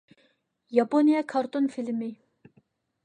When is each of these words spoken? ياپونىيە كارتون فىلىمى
ياپونىيە 0.77 1.21
كارتون 1.33 1.69
فىلىمى 1.75 2.11